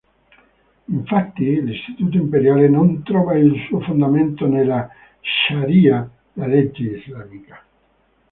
Infatti, 0.85 1.61
l'istituto 1.63 2.17
imperiale 2.17 2.67
non 2.67 3.03
trova 3.03 3.37
il 3.37 3.53
suo 3.67 3.81
fondamento 3.81 4.47
nella 4.47 4.89
"shari‘a", 5.21 6.09
la 6.33 6.47
legge 6.47 6.81
islamica. 6.83 7.63